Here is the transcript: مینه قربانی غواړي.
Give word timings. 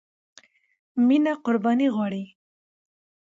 مینه 1.07 1.33
قربانی 1.45 1.87
غواړي. 1.95 2.23